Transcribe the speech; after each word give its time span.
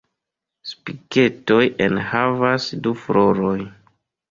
Spiketoj 0.71 1.59
enhavas 1.89 2.69
du 2.89 2.97
floroj. 3.05 3.57